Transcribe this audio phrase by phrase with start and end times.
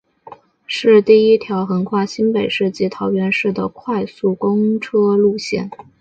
[0.65, 5.69] 是第一条横跨新北市及桃园市的快速公车路线。